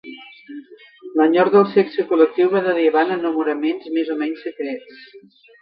[1.19, 5.09] L'enyor del sexe col·lectiu va derivar en enamoraments més o menys secrets.